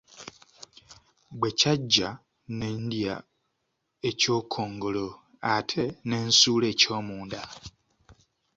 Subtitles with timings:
[1.39, 2.09] Bwe kyaggya,
[2.57, 3.15] ne ndya
[4.09, 5.05] eky’okungulu
[5.55, 7.41] ate ne nsuula eky’omunda.